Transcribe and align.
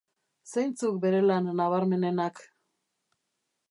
Zeintzuk 0.53 0.97
bere 1.05 1.21
lan 1.27 1.53
nabarmenenak? 1.61 2.45